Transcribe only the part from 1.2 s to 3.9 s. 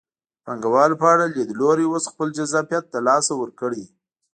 لیدلوري اوس خپل جذابیت له لاسه ورکړی.